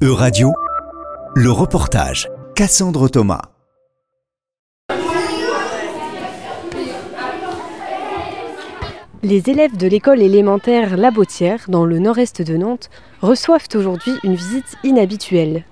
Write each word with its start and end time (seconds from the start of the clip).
E-Radio, 0.00 0.52
le 1.34 1.50
reportage 1.50 2.28
Cassandre 2.54 3.08
Thomas. 3.08 3.42
Les 9.24 9.50
élèves 9.50 9.76
de 9.76 9.88
l'école 9.88 10.22
élémentaire 10.22 10.96
La 10.96 11.10
Bautière, 11.10 11.64
dans 11.66 11.84
le 11.84 11.98
nord-est 11.98 12.42
de 12.42 12.56
Nantes, 12.56 12.90
reçoivent 13.22 13.66
aujourd'hui 13.74 14.12
une 14.22 14.36
visite 14.36 14.76
inhabituelle. 14.84 15.64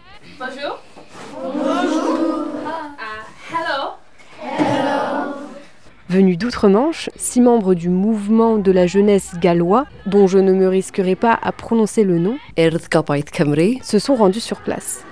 Venus 6.08 6.38
d'outre-Manche, 6.38 7.10
six 7.16 7.40
membres 7.40 7.74
du 7.74 7.88
mouvement 7.88 8.58
de 8.58 8.70
la 8.70 8.86
jeunesse 8.86 9.34
gallois, 9.40 9.86
dont 10.06 10.28
je 10.28 10.38
ne 10.38 10.52
me 10.52 10.68
risquerai 10.68 11.16
pas 11.16 11.36
à 11.42 11.50
prononcer 11.50 12.04
le 12.04 12.20
nom, 12.20 12.38
se 12.56 13.98
sont 13.98 14.14
rendus 14.14 14.40
sur 14.40 14.60
place. 14.60 15.04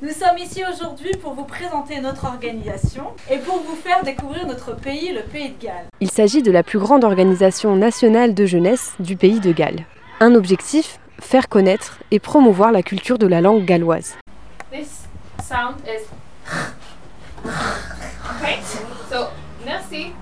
Nous 0.00 0.10
sommes 0.10 0.38
ici 0.38 0.62
aujourd'hui 0.72 1.10
pour 1.20 1.34
vous 1.34 1.44
présenter 1.44 2.00
notre 2.00 2.24
organisation 2.24 3.08
et 3.30 3.36
pour 3.36 3.58
vous 3.60 3.76
faire 3.76 4.02
découvrir 4.04 4.46
notre 4.46 4.74
pays, 4.74 5.12
le 5.12 5.20
Pays 5.20 5.50
de 5.50 5.62
Galles. 5.62 5.86
Il 6.00 6.10
s'agit 6.10 6.42
de 6.42 6.50
la 6.50 6.62
plus 6.62 6.78
grande 6.78 7.04
organisation 7.04 7.76
nationale 7.76 8.32
de 8.32 8.46
jeunesse 8.46 8.94
du 9.00 9.16
pays 9.16 9.40
de 9.40 9.52
Galles. 9.52 9.84
Un 10.20 10.34
objectif 10.34 10.98
faire 11.20 11.50
connaître 11.50 11.98
et 12.10 12.20
promouvoir 12.20 12.72
la 12.72 12.82
culture 12.82 13.18
de 13.18 13.26
la 13.26 13.42
langue 13.42 13.66
galloise. 13.66 14.16
This 14.72 15.05
sound 15.46 15.76
is... 15.86 16.02
Okay, 17.44 18.58
so, 19.10 19.26
merci. 19.64 20.12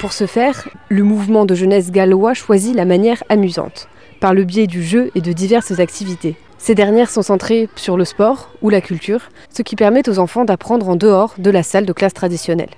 Pour 0.00 0.12
ce 0.12 0.26
faire, 0.26 0.68
le 0.88 1.02
mouvement 1.02 1.46
de 1.46 1.54
jeunesse 1.54 1.90
gallois 1.90 2.34
choisit 2.34 2.74
la 2.74 2.84
manière 2.84 3.22
amusante, 3.28 3.88
par 4.20 4.34
le 4.34 4.44
biais 4.44 4.66
du 4.66 4.82
jeu 4.82 5.10
et 5.14 5.20
de 5.20 5.32
diverses 5.32 5.80
activités. 5.80 6.36
Ces 6.58 6.74
dernières 6.74 7.10
sont 7.10 7.22
centrées 7.22 7.68
sur 7.76 7.96
le 7.96 8.04
sport 8.04 8.50
ou 8.62 8.68
la 8.68 8.80
culture, 8.80 9.30
ce 9.52 9.62
qui 9.62 9.76
permet 9.76 10.08
aux 10.08 10.18
enfants 10.18 10.44
d'apprendre 10.44 10.88
en 10.88 10.96
dehors 10.96 11.34
de 11.38 11.50
la 11.50 11.62
salle 11.62 11.86
de 11.86 11.92
classe 11.92 12.14
traditionnelle. 12.14 12.70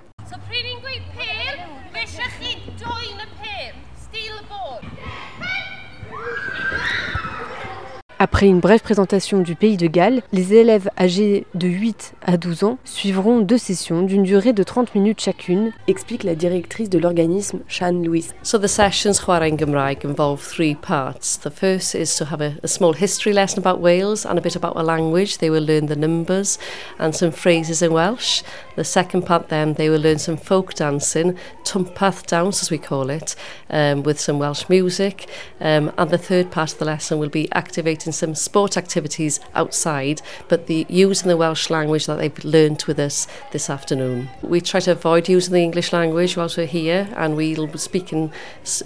Après 8.22 8.44
une 8.44 8.60
brève 8.60 8.82
présentation 8.82 9.38
du 9.38 9.54
pays 9.54 9.78
de 9.78 9.86
Galles, 9.86 10.20
les 10.34 10.52
élèves 10.52 10.90
âgés 10.98 11.46
de 11.54 11.66
8 11.66 12.12
à 12.20 12.36
12 12.36 12.64
ans 12.64 12.78
suivront 12.84 13.40
deux 13.40 13.56
sessions 13.56 14.02
d'une 14.02 14.24
durée 14.24 14.52
de 14.52 14.62
30 14.62 14.94
minutes 14.94 15.22
chacune, 15.22 15.72
explique 15.88 16.24
la 16.24 16.34
directrice 16.34 16.90
de 16.90 16.98
l'organisme, 16.98 17.60
Shan 17.66 17.92
Louise. 17.92 18.34
So 18.42 18.58
the 18.58 18.68
sessions 18.68 19.14
Gymraeg 19.24 20.04
involve 20.04 20.42
three 20.42 20.74
parts. 20.74 21.38
The 21.38 21.48
first 21.48 21.94
is 21.94 22.14
to 22.18 22.26
have 22.26 22.42
a, 22.42 22.68
small 22.68 22.92
history 22.92 23.32
lesson 23.32 23.58
about 23.58 23.80
Wales 23.80 24.26
and 24.26 24.36
a 24.36 24.42
bit 24.42 24.54
about 24.54 24.76
a 24.76 24.82
language. 24.82 25.38
They 25.38 25.48
will 25.48 25.64
learn 25.64 25.86
the 25.86 25.96
numbers 25.96 26.58
and 26.98 27.14
some 27.14 27.30
phrases 27.30 27.80
in 27.80 27.94
Welsh. 27.94 28.42
The 28.76 28.84
second 28.84 29.22
part 29.22 29.48
then, 29.48 29.72
they 29.74 29.88
will 29.88 29.98
learn 29.98 30.18
some 30.18 30.36
folk 30.36 30.74
dancing, 30.74 31.38
tumpath 31.64 32.26
dance 32.26 32.60
as 32.60 32.70
we 32.70 32.76
call 32.76 33.08
it, 33.08 33.34
um, 33.70 34.02
with 34.02 34.20
some 34.20 34.38
Welsh 34.38 34.68
music. 34.68 35.26
Um, 35.58 35.90
and 35.96 36.10
the 36.10 36.18
third 36.18 36.50
part 36.50 36.74
of 36.74 36.78
the 36.78 36.84
lesson 36.84 37.18
will 37.18 37.30
be 37.30 37.50
activating 37.52 38.09
some 38.12 38.34
sport 38.34 38.76
activities 38.76 39.40
outside, 39.54 40.22
but 40.48 40.66
the 40.66 40.86
using 40.88 41.28
the 41.28 41.36
Welsh 41.36 41.70
language 41.70 42.06
that 42.06 42.16
they've 42.16 42.44
learnt 42.44 42.86
with 42.86 42.98
us 42.98 43.26
this 43.52 43.70
afternoon. 43.70 44.28
We 44.42 44.60
try 44.60 44.80
to 44.80 44.92
avoid 44.92 45.28
using 45.28 45.54
the 45.54 45.62
English 45.62 45.92
language 45.92 46.36
whilst 46.36 46.56
we're 46.56 46.66
here, 46.66 47.08
and 47.16 47.36
we'll 47.36 47.66
be 47.66 47.78
speaking 47.78 48.32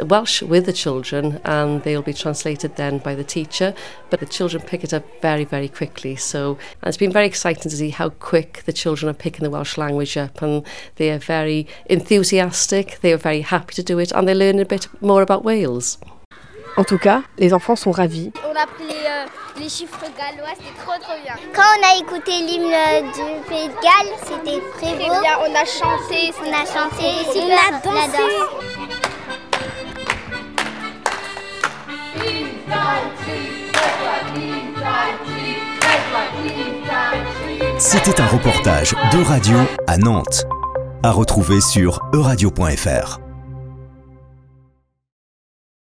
Welsh 0.00 0.42
with 0.42 0.66
the 0.66 0.72
children, 0.72 1.40
and 1.44 1.82
they'll 1.82 2.02
be 2.02 2.12
translated 2.12 2.76
then 2.76 2.98
by 2.98 3.14
the 3.14 3.24
teacher. 3.24 3.74
But 4.10 4.20
the 4.20 4.26
children 4.26 4.62
pick 4.62 4.84
it 4.84 4.94
up 4.94 5.04
very, 5.20 5.44
very 5.44 5.68
quickly. 5.68 6.16
So 6.16 6.58
and 6.80 6.88
it's 6.88 6.96
been 6.96 7.12
very 7.12 7.26
exciting 7.26 7.70
to 7.70 7.76
see 7.76 7.90
how 7.90 8.10
quick 8.10 8.62
the 8.66 8.72
children 8.72 9.08
are 9.10 9.14
picking 9.14 9.44
the 9.44 9.50
Welsh 9.50 9.78
language 9.78 10.16
up, 10.16 10.42
and 10.42 10.64
they 10.96 11.10
are 11.10 11.18
very 11.18 11.66
enthusiastic. 11.86 13.00
They 13.00 13.12
are 13.12 13.18
very 13.18 13.40
happy 13.40 13.74
to 13.74 13.82
do 13.82 13.98
it, 13.98 14.12
and 14.12 14.28
they 14.28 14.34
learn 14.34 14.58
a 14.58 14.64
bit 14.64 14.88
more 15.00 15.22
about 15.22 15.44
Wales. 15.44 15.98
En 16.76 16.82
tout 16.84 16.98
cas, 16.98 17.22
les 17.38 17.54
enfants 17.54 17.76
sont 17.76 17.92
ravis. 17.92 18.32
On 18.44 18.56
a 18.56 18.62
appris 18.62 18.84
les, 18.88 18.94
euh, 18.94 19.26
les 19.58 19.68
chiffres 19.68 20.00
gallois, 20.18 20.50
c'était 20.56 20.76
trop 20.84 21.00
trop 21.00 21.14
bien. 21.22 21.34
Quand 21.54 21.62
on 21.62 21.86
a 21.86 22.00
écouté 22.00 22.32
l'hymne 22.32 23.12
du 23.12 23.48
Pays 23.48 23.68
de 23.68 23.74
Galles, 23.74 24.14
c'était 24.24 24.60
très 24.76 24.94
beau. 24.96 25.20
bien, 25.20 25.38
on 25.40 25.54
a 25.54 25.64
chanté, 25.64 26.32
on 26.42 26.52
a 26.52 26.64
chanté, 26.66 27.04
on 27.36 27.50
a 27.52 27.78
dansé. 27.78 28.24
C'était 37.78 38.20
un 38.20 38.26
reportage 38.26 38.94
de 39.12 39.22
radio 39.22 39.56
à 39.86 39.96
Nantes. 39.98 40.44
À 41.02 41.10
retrouver 41.10 41.60
sur 41.60 42.00
euradio.fr. 42.14 43.23